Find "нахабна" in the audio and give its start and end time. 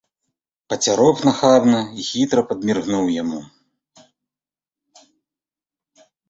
1.27-1.79